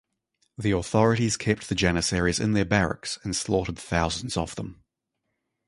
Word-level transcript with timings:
The 0.57 0.71
authorities 0.71 1.37
kept 1.37 1.69
the 1.69 1.75
Janissaries 1.75 2.39
in 2.39 2.53
their 2.53 2.65
barracks 2.65 3.19
and 3.21 3.35
slaughtered 3.35 3.77
thousands 3.77 4.35
of 4.35 4.55
them. 4.55 4.83